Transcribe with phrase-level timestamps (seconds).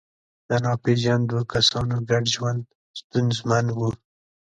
[0.47, 2.61] د ناپېژاندو کسانو ګډ ژوند
[2.99, 3.79] ستونزمن و.